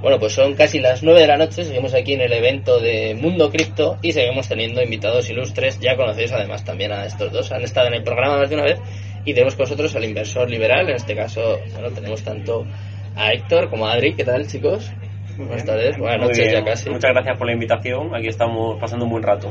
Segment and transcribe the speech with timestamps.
[0.00, 3.14] Bueno, pues son casi las 9 de la noche, seguimos aquí en el evento de
[3.14, 5.78] Mundo Cripto y seguimos teniendo invitados ilustres.
[5.78, 8.64] Ya conocéis además también a estos dos, han estado en el programa más de una
[8.64, 8.80] vez
[9.26, 12.66] y tenemos con nosotros al inversor liberal, en este caso, bueno, tenemos tanto
[13.14, 14.14] a Héctor como a Adri.
[14.14, 14.90] ¿Qué tal, chicos?
[15.36, 16.88] Buenas tardes, buenas noches ya casi.
[16.88, 19.50] Muchas gracias por la invitación, aquí estamos pasando un buen rato.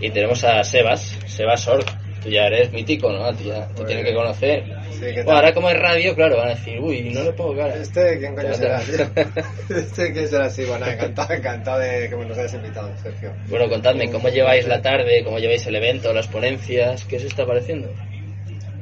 [0.00, 1.84] Y tenemos a Sebas, Sebas Org,
[2.22, 3.32] tú ya eres mítico, ¿no?
[3.34, 4.64] Tú ya te tienes que conocer.
[5.00, 7.74] Bueno, ahora como es radio, claro, van a decir, uy, no le pongo cara.
[7.74, 8.80] ¿Este quién coño será?
[9.68, 10.50] ¿Este quién será?
[10.50, 13.32] Sí, bueno, encantado, encantado de que nos hayas invitado, Sergio.
[13.48, 15.24] Bueno, contadme, ¿cómo lleváis la tarde?
[15.24, 17.04] ¿Cómo lleváis el evento, las ponencias?
[17.04, 17.88] ¿Qué os está pareciendo?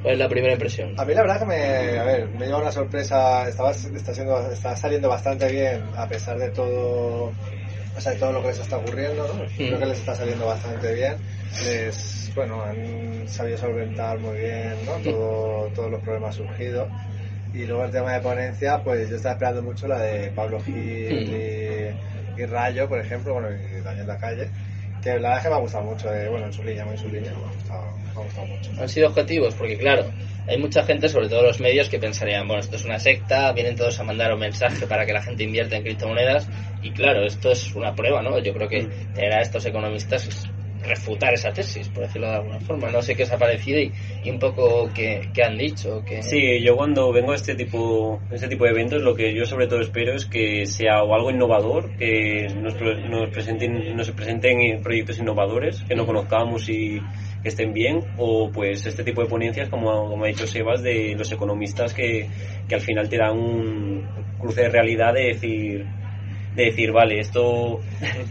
[0.02, 0.94] ¿Cuál es la primera impresión?
[0.96, 4.50] A mí la verdad que me, a ver, me lleva una sorpresa, estaba, está, siendo,
[4.50, 7.32] está saliendo bastante bien a pesar de todo,
[8.04, 9.44] de todo lo que les está ocurriendo, ¿no?
[9.56, 11.16] Creo que les está saliendo bastante bien.
[11.64, 14.92] Les, bueno, han sabido solventar muy bien, ¿no?
[15.10, 16.88] Todo, todos los problemas surgidos.
[17.52, 20.74] Y luego el tema de ponencia, pues yo estaba esperando mucho la de Pablo Gil
[20.76, 24.48] y, y Rayo, por ejemplo, bueno, y Daniel Lacalle,
[25.02, 26.94] que la verdad es que me ha gustado mucho, eh, bueno, en su línea, muy
[26.94, 28.70] en su línea, me ha gustado, me ha gustado mucho.
[28.80, 29.54] ¿Han sido objetivos?
[29.54, 30.10] Porque claro,
[30.48, 33.76] hay mucha gente, sobre todo los medios, que pensarían, bueno, esto es una secta, vienen
[33.76, 36.48] todos a mandar un mensaje para que la gente invierta en criptomonedas.
[36.82, 38.38] Y claro, esto es una prueba, ¿no?
[38.38, 40.48] Yo creo que tener a estos economistas es
[40.82, 42.90] refutar esa tesis, por decirlo de alguna forma.
[42.90, 43.92] No sé qué os ha parecido y,
[44.30, 46.02] un poco qué, qué han dicho.
[46.20, 49.66] Sí, yo cuando vengo a este tipo, este tipo de eventos, lo que yo sobre
[49.66, 55.18] todo espero es que sea o algo innovador, que nos, nos presenten, nos presenten proyectos
[55.18, 57.00] innovadores, que no conozcamos y
[57.42, 61.14] que estén bien, o pues este tipo de ponencias, como, como ha dicho Sebas, de
[61.16, 62.28] los economistas que,
[62.68, 64.06] que al final te dan un
[64.38, 65.86] cruce de realidad de decir,
[66.54, 67.80] de decir, vale, esto,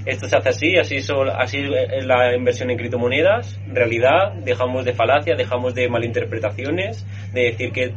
[0.06, 1.60] esto se hace así, así, sol- así
[1.92, 7.84] es la inversión en criptomonedas, realidad, dejamos de falacias, dejamos de malinterpretaciones, de decir que
[7.84, 7.92] es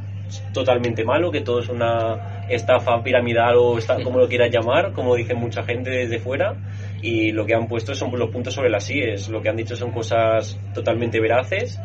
[0.53, 5.17] totalmente malo, que todo es una estafa piramidal o esta- como lo quieras llamar, como
[5.17, 6.55] dice mucha gente desde fuera,
[7.03, 9.75] y lo que han puesto son los puntos sobre las IES, lo que han dicho
[9.75, 11.81] son cosas totalmente veraces,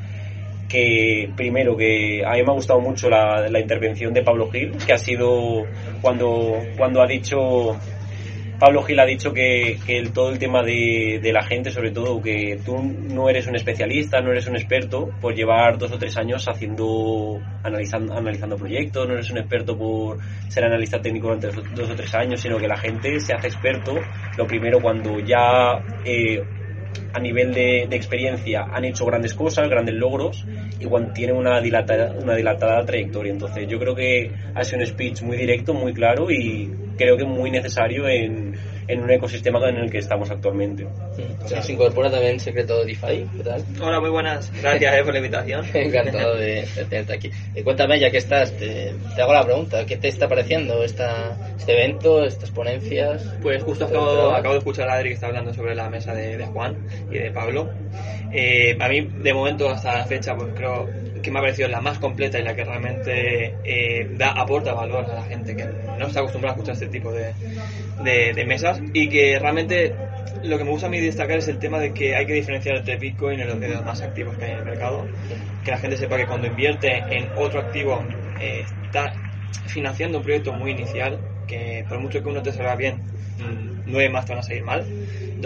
[0.68, 4.74] que primero que a mí me ha gustado mucho la, la intervención de Pablo Gil,
[4.86, 5.64] que ha sido
[6.02, 7.78] cuando, cuando ha dicho
[8.58, 11.92] Pablo Gil ha dicho que, que el- todo el tema de, de la gente, sobre
[11.92, 15.98] todo, que tú no eres un especialista, no eres un experto por llevar dos o
[16.00, 21.48] tres años haciendo, analizando, analizando proyectos, no eres un experto por ser analista técnico durante
[21.48, 24.08] dos, dos o tres años, sino que la gente se hace experto,
[24.38, 26.46] lo primero cuando ya eh,
[27.14, 30.46] a nivel de, experiencia han hecho grandes cosas, grandes logros
[30.80, 33.32] y cuando tienen una dilatada, una dilatada trayectoria.
[33.32, 37.26] Entonces yo creo que ha sido un speech muy directo, muy claro y creo que
[37.26, 38.56] muy necesario en,
[38.88, 40.84] en un ecosistema en el que estamos actualmente.
[40.84, 41.48] Mm.
[41.48, 43.64] Se nos incorpora también Secreto DeFi, ¿qué tal?
[43.82, 44.52] Hola, muy buenas.
[44.62, 45.66] Gracias eh, por la invitación.
[45.74, 47.32] Encantado de, de tenerte aquí.
[47.54, 49.86] Eh, cuéntame, ya que estás, te, te hago la pregunta.
[49.86, 53.24] ¿Qué te está pareciendo esta, este evento, estas ponencias?
[53.42, 56.38] Pues justo acabo, acabo de escuchar a Adri que está hablando sobre la mesa de,
[56.38, 56.78] de Juan
[57.12, 57.70] y de Pablo.
[58.32, 60.90] Eh, a mí, de momento, hasta la fecha, pues creo
[61.22, 65.06] que me ha parecido la más completa y la que realmente eh, da aporta valor
[65.06, 65.66] a la gente que
[65.98, 67.34] no está acostumbrada a escuchar este tipo de,
[67.98, 69.94] de, de mesas y que realmente
[70.44, 72.78] lo que me gusta a mí destacar es el tema de que hay que diferenciar
[72.78, 75.12] entre Bitcoin y los, de los más activos que hay en el mercado.
[75.64, 79.20] Que la gente sepa que cuando invierte en otro activo eh, está
[79.66, 83.04] financiando un proyecto muy inicial que por mucho que uno te salga bien,
[83.38, 84.92] mm, nueve más te van a salir mal.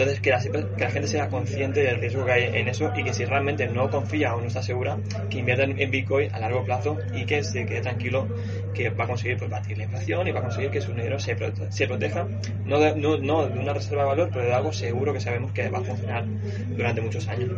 [0.00, 0.40] Entonces, que la,
[0.76, 3.68] que la gente sea consciente del riesgo que hay en eso y que si realmente
[3.68, 7.42] no confía o no está segura, que invierta en, Bitcoin a largo plazo y que
[7.44, 8.32] se quede tranquilo
[8.72, 11.18] que va a conseguir pues, batir la inflación y va a conseguir que su dinero
[11.18, 12.30] se, prote- se proteja,
[12.64, 15.52] no de, no, no de una reserva de valor, pero de algo seguro que sabemos
[15.52, 16.30] que va a funcionar
[16.74, 17.50] durante muchos años.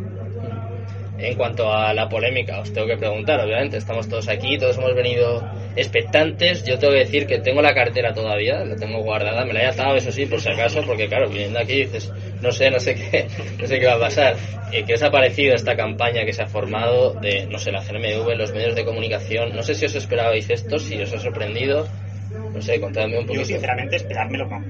[1.22, 4.93] En cuanto a la polémica, os tengo que preguntar, obviamente, estamos todos aquí, todos hemos
[4.94, 5.41] venido
[5.77, 6.65] expectantes.
[6.65, 9.66] Yo tengo que decir que tengo la cartera todavía, la tengo guardada, me la he
[9.66, 12.94] atado, eso sí, por si acaso, porque claro, viniendo aquí dices, no sé, no sé
[13.11, 14.34] qué, no sé qué va a pasar.
[14.72, 17.82] Eh, ¿Qué os ha parecido esta campaña que se ha formado de, no sé, la
[17.82, 19.55] CNMV, los medios de comunicación?
[19.55, 21.87] No sé si os esperabais esto, si os ha sorprendido.
[22.53, 23.44] No sé, contadme un Yo, poquito.
[23.44, 24.61] sinceramente, esperármelo no.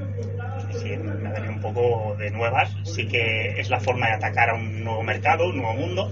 [0.69, 2.75] Decir, me venido un poco de nuevas.
[2.85, 6.11] Sí que es la forma de atacar a un nuevo mercado, un nuevo mundo,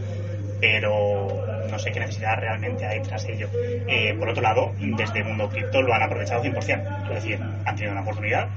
[0.61, 1.29] pero
[1.71, 3.49] no sé qué necesidad realmente hay tras ello.
[3.55, 7.05] Eh, por otro lado, desde Mundo Cripto lo han aprovechado 100%.
[7.05, 8.49] Es decir, han tenido una oportunidad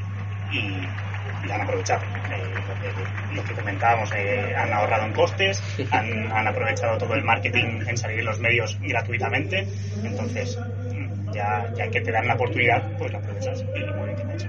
[0.52, 2.02] y la han aprovechado.
[2.04, 5.62] Eh, lo, que, que comentábamos, eh, han ahorrado en costes,
[5.92, 9.68] han, han aprovechado todo el marketing en salir en los medios gratuitamente.
[10.04, 14.32] Entonces, mm, ya, ya que te dan la oportunidad, pues la aprovechas y muy bien
[14.32, 14.48] hecho.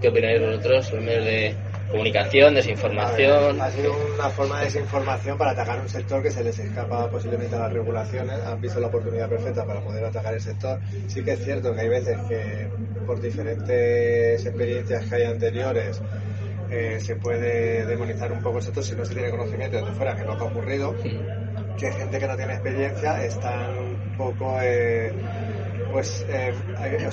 [0.00, 1.56] ¿Qué opináis vosotros, los medios de
[1.92, 3.60] comunicación, desinformación.
[3.60, 7.54] Ha sido una forma de desinformación para atacar un sector que se les escapa posiblemente
[7.54, 8.40] a las regulaciones.
[8.44, 10.80] Han visto la oportunidad perfecta para poder atacar el sector.
[11.06, 12.68] Sí que es cierto que hay veces que
[13.06, 16.00] por diferentes experiencias que hay anteriores
[16.70, 20.16] eh, se puede demonizar un poco el sector si no se tiene conocimiento desde fuera,
[20.16, 20.94] que no ha ocurrido.
[21.78, 25.12] Que gente que no tiene experiencia están un poco eh,
[25.92, 26.54] pues eh,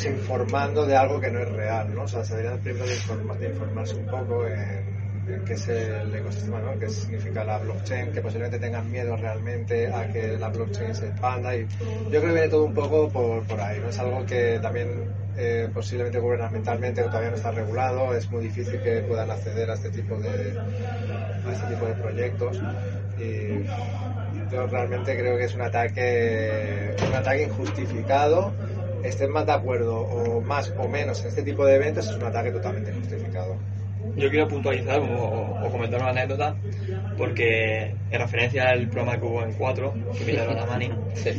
[0.10, 2.04] informando de algo que no es real, ¿no?
[2.04, 5.68] O sea, se deberían primero de, informa- de informarse un poco en, en qué es
[5.70, 6.78] el ecosistema, ¿no?
[6.80, 8.12] ¿Qué significa la blockchain?
[8.12, 11.68] Que posiblemente tengan miedo realmente a que la blockchain se expanda y
[12.10, 13.90] yo creo que viene todo un poco por, por ahí, ¿no?
[13.90, 19.04] Es algo que también eh, posiblemente gubernamentalmente todavía no está regulado, es muy difícil que
[19.04, 20.60] puedan acceder a este tipo de,
[21.44, 22.64] a este tipo de proyectos
[23.16, 23.66] y
[24.48, 28.58] yo realmente creo que es un ataque un ataque injustificado
[29.04, 32.24] estén más de acuerdo o más o menos en este tipo de eventos es un
[32.24, 33.56] ataque totalmente injustificado
[34.16, 36.56] Yo quiero puntualizar o, o comentar una anécdota
[37.18, 41.30] porque en referencia al programa que hubo en 4, que invitaron a Mani, Sí.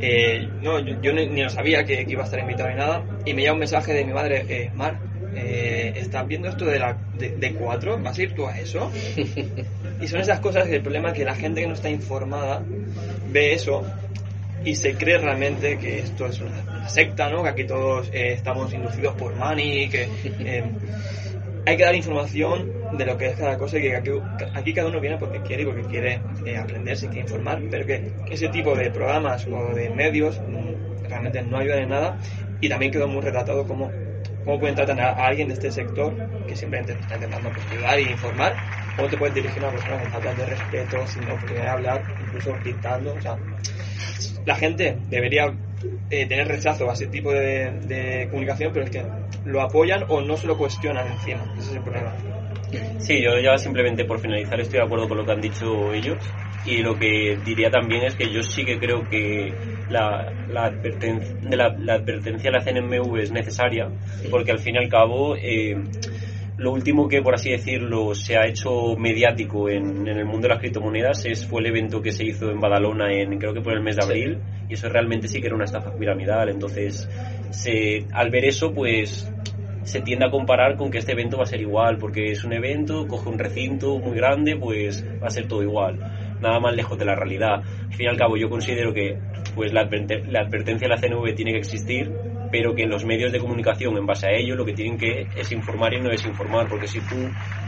[0.00, 2.76] eh, no, yo, yo ni, ni lo sabía que, que iba a estar invitado ni
[2.76, 4.98] nada y me llega un mensaje de mi madre, eh, Mar,
[5.34, 7.98] eh, ¿estás viendo esto de, la, de, de 4?
[8.00, 8.90] ¿Vas a ir tú a eso?
[10.00, 12.62] Y son esas cosas que el problema es que la gente que no está informada
[13.24, 13.82] ve eso
[14.66, 17.44] y se cree realmente que esto es una, una secta, ¿no?
[17.44, 20.08] Que aquí todos eh, estamos inducidos por Mani, que
[20.40, 20.64] eh,
[21.64, 22.68] hay que dar información
[22.98, 24.10] de lo que es cada cosa y que aquí,
[24.54, 27.86] aquí cada uno viene porque quiere y porque quiere eh, aprender, se quiere informar, pero
[27.86, 32.18] que ese tipo de programas o de medios mm, realmente no ayudan en nada
[32.60, 33.92] y también quedó muy retratado como
[34.44, 36.12] cómo pueden tratar a, alguien de este sector
[36.46, 38.56] que simplemente está intentando pues, ayudar y informar,
[38.96, 42.02] cómo te puedes dirigir a una persona con falta de respeto, sin oportunidad de hablar,
[42.26, 43.36] incluso pintando, o sea,
[44.44, 45.52] la gente debería
[46.10, 49.04] eh, tener rechazo a ese tipo de, de comunicación, pero es que
[49.44, 51.44] lo apoyan o no se lo cuestionan encima.
[51.58, 52.12] Ese es el problema.
[52.98, 56.18] Sí, yo ya simplemente por finalizar estoy de acuerdo con lo que han dicho ellos
[56.64, 59.54] y lo que diría también es que yo sí que creo que
[59.88, 63.88] la, la, advertencia, de la, la advertencia a la CNMV es necesaria
[64.30, 65.76] porque al fin y al cabo eh,
[66.58, 70.54] lo último que por así decirlo se ha hecho mediático en, en, el mundo de
[70.54, 73.74] las criptomonedas es fue el evento que se hizo en Badalona en creo que por
[73.74, 74.38] el mes de abril
[74.68, 77.08] y eso realmente sí que era una estafa piramidal entonces
[77.50, 79.30] se, al ver eso pues
[79.86, 82.52] se tiende a comparar con que este evento va a ser igual, porque es un
[82.52, 86.00] evento, coge un recinto muy grande, pues va a ser todo igual.
[86.40, 87.62] Nada más lejos de la realidad.
[87.62, 89.16] Al fin y al cabo, yo considero que
[89.54, 92.12] pues la, adver la advertencia de la CNV tiene que existir,
[92.50, 95.52] pero que los medios de comunicación, en base a ello, lo que tienen que es
[95.52, 97.16] informar y no desinformar, porque si tú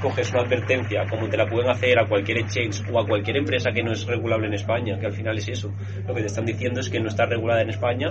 [0.01, 3.71] coges una advertencia, como te la pueden hacer a cualquier exchange o a cualquier empresa
[3.73, 5.73] que no es regulable en España, que al final es eso,
[6.07, 8.09] lo que te están diciendo es que no está regulada en España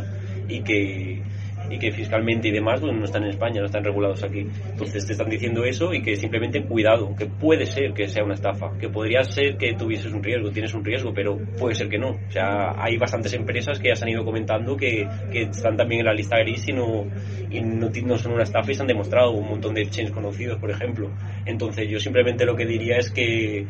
[0.47, 1.21] y que
[1.69, 4.45] y que fiscalmente y demás pues, no están en España, no están regulados aquí.
[4.71, 8.35] Entonces te están diciendo eso y que simplemente cuidado, que puede ser que sea una
[8.35, 11.97] estafa, que podría ser que tuvieses un riesgo, tienes un riesgo, pero puede ser que
[11.97, 12.11] no.
[12.11, 16.01] O sea, hay bastantes empresas que ya se han ido comentando que, que están también
[16.01, 17.05] en la lista gris y no,
[17.49, 20.59] y no, no son una estafa y se han demostrado un montón de chains conocidos,
[20.59, 21.11] por ejemplo.
[21.45, 23.65] Entonces yo simplemente lo que diría es que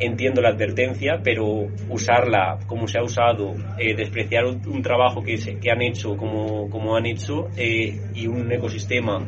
[0.00, 5.36] entiendo la advertencia, pero usarla como se ha usado, eh, despreciar un, un trabajo que,
[5.36, 9.26] se, que, han hecho como, como han hecho eh, y un ecosistema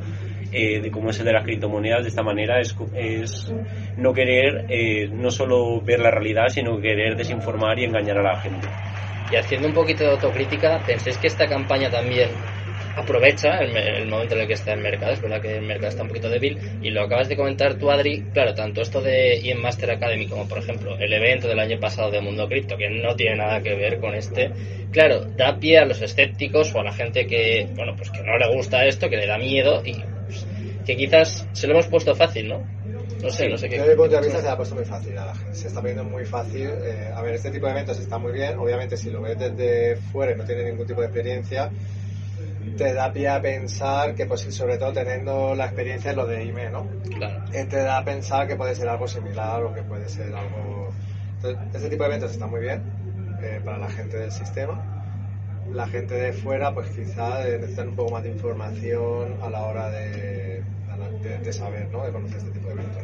[0.52, 3.52] eh, de como es el de las criptomonedas de esta manera es, es
[3.96, 8.40] no querer eh, no solo ver la realidad, sino querer desinformar y engañar a la
[8.40, 8.68] gente.
[9.30, 12.30] Y haciendo un poquito de autocrítica, ¿pensáis que esta campaña también
[12.96, 15.12] aprovecha el, el, momento en el que está el mercado.
[15.12, 17.90] Es verdad que el mercado está un poquito débil y lo acabas de comentar tú,
[17.90, 18.22] Adri.
[18.32, 22.10] Claro, tanto esto de IEM Master Academy como, por ejemplo, el evento del año pasado
[22.10, 24.50] de Mundo Cripto, que no tiene nada que ver con este,
[24.90, 28.38] claro, da pie a los escépticos o a la gente que, bueno, pues que no
[28.38, 29.94] le gusta esto, que le da miedo y
[30.26, 30.46] pues,
[30.86, 32.76] que quizás se lo hemos puesto fácil, ¿no?
[33.22, 33.78] No sé, sí, no sé qué.
[33.78, 35.54] Desde mi punto de vista se ha puesto muy fácil a la gente.
[35.54, 36.68] Se está poniendo muy fácil.
[36.68, 38.58] Eh, a ver, este tipo de eventos está muy bien.
[38.58, 41.70] Obviamente, si lo ves desde fuera y no tiene ningún tipo de experiencia,
[42.76, 46.44] te da pie a pensar que, pues, sobre todo teniendo la experiencia en lo de
[46.44, 46.86] IME, ¿no?
[47.16, 47.44] Claro.
[47.52, 50.92] Eh, te da a pensar que puede ser algo similar o que puede ser algo.
[51.36, 52.82] Entonces, este tipo de eventos está muy bien
[53.42, 54.92] eh, para la gente del sistema.
[55.72, 59.90] La gente de fuera, pues quizá necesitan un poco más de información a la hora
[59.90, 60.62] de,
[61.22, 62.04] de, de saber, ¿no?
[62.04, 63.02] De conocer este tipo de eventos.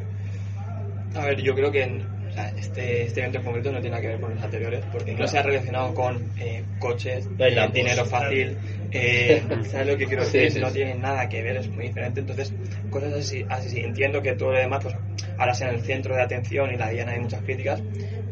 [1.14, 3.90] A ver, yo creo que en, o sea, este, este evento en concreto no tiene
[3.90, 7.68] nada que ver con los anteriores, porque no se ha relacionado con eh, coches, eh,
[7.74, 8.56] dinero fácil,
[8.90, 10.44] eh, ¿sabes lo que quiero decir?
[10.44, 10.76] Sí, sí, no sí.
[10.76, 12.20] tiene nada que ver, es muy diferente.
[12.20, 12.54] Entonces,
[12.88, 14.96] cosas así, así entiendo que todo lo demás, pues
[15.36, 17.82] ahora sea en el centro de atención y la Diana hay muchas críticas,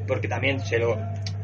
[0.06, 0.98] porque también se lo,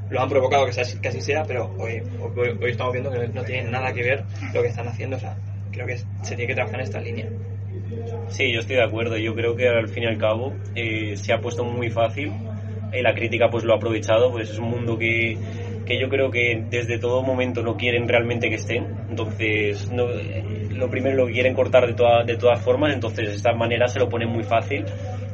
[0.09, 3.29] lo han provocado que, sea, que así sea, pero hoy, hoy, hoy, estamos viendo que
[3.29, 5.37] no tiene nada que ver lo que están haciendo, o sea,
[5.73, 7.29] creo que se tiene que trabajar en esta línea.
[8.29, 9.17] Sí, yo estoy de acuerdo.
[9.17, 12.33] Yo creo que al fin y al cabo eh, se ha puesto muy fácil
[12.93, 14.31] y la crítica pues lo ha aprovechado.
[14.31, 15.37] Pues es un mundo que,
[15.87, 18.87] que yo creo que desde todo momento no quieren realmente que estén.
[19.09, 22.93] Entonces, no, eh, lo primero lo quieren cortar de, toda, de todas formas.
[22.93, 24.85] Entonces, de esta manera se lo ponen muy fácil.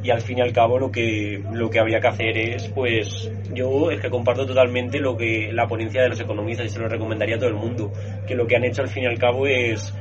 [0.03, 3.31] Y al fin y al cabo lo que, lo que habría que hacer es, pues,
[3.53, 6.89] yo es que comparto totalmente lo que la ponencia de los economistas y se lo
[6.89, 7.91] recomendaría a todo el mundo.
[8.27, 9.93] Que lo que han hecho al fin y al cabo es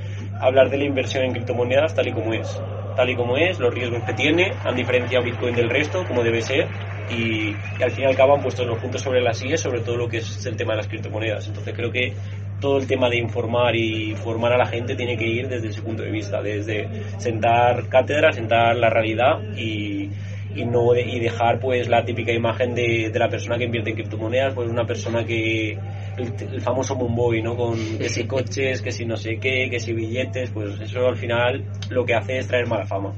[0.43, 2.61] hablar de la inversión en criptomonedas tal y como es.
[2.97, 6.43] Tal y como es, los riesgos que tiene, han diferenciado Bitcoin del resto, como debe
[6.43, 6.69] ser,
[7.11, 9.81] y, y al fin y al cabo han puesto los puntos sobre las sillas sobre
[9.81, 11.47] todo lo que es el tema de las criptomonedas.
[11.49, 12.13] Entonces creo que
[12.61, 15.83] todo el tema de informar y formar a la gente tiene que ir desde ese
[15.83, 20.11] punto de vista, desde sentar cátedra, sentar la realidad y,
[20.55, 23.97] y no y dejar pues la típica imagen de, de, la persona que invierte en
[23.97, 25.77] criptomonedas, pues una persona que
[26.17, 27.57] el, el famoso Mumboy, ¿no?
[27.57, 31.17] Con que si coches, que si no sé qué, que si billetes, pues eso al
[31.17, 33.13] final lo que hace es traer mala fama.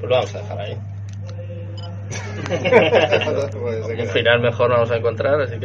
[0.00, 0.76] Pues lo vamos a dejar ahí.
[3.64, 5.60] Pues se Un final mejor vamos a encontrar, así que